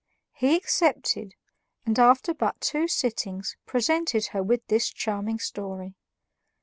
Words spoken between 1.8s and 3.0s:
and after but two